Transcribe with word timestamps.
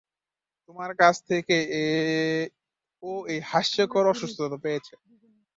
তোমার 0.69 0.91
কাছ 0.99 1.15
থেকেই 1.29 1.65
ও 3.03 3.11
এই 3.27 3.39
হাস্যকর 3.51 4.03
অসুস্থতাটা 4.13 4.57
পেয়েছে। 4.65 4.93